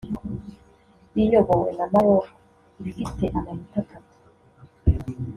[1.13, 2.25] riyobowe na Maroc
[2.91, 4.15] ifite amanota atatu